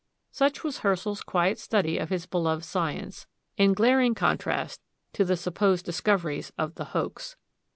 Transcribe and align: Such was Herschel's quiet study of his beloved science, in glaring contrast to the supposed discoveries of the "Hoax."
Such 0.31 0.63
was 0.63 0.79
Herschel's 0.79 1.21
quiet 1.21 1.59
study 1.59 1.99
of 1.99 2.09
his 2.09 2.25
beloved 2.25 2.65
science, 2.65 3.27
in 3.55 3.75
glaring 3.75 4.15
contrast 4.15 4.81
to 5.13 5.23
the 5.23 5.37
supposed 5.37 5.85
discoveries 5.85 6.51
of 6.57 6.73
the 6.73 6.85
"Hoax." 6.85 7.35